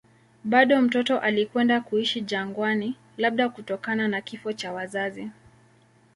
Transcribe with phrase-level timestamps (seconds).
[0.43, 5.31] Bado mtoto alikwenda kuishi jangwani, labda kutokana na kifo cha wazazi.